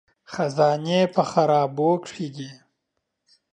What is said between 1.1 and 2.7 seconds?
په خرابو کې دي